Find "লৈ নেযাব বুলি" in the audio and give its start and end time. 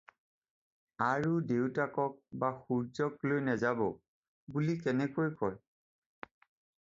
3.33-4.77